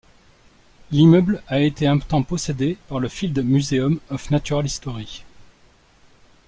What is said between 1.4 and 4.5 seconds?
a été un temps possédé par le Field Museum of